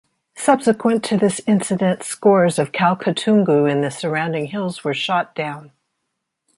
Subsequent 0.35 1.03
to 1.05 1.15
this 1.15 1.41
incident, 1.45 2.01
scores 2.01 2.57
of 2.57 2.71
Kalkatungu 2.71 3.69
in 3.71 3.81
the 3.81 3.91
surrounding 3.91 4.47
hills 4.47 4.83
were 4.83 4.95
shot 4.95 5.35
down. 5.35 5.71